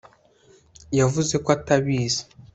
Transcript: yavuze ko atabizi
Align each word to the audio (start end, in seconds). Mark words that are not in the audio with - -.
yavuze 0.99 1.33
ko 1.43 1.49
atabizi 1.57 2.21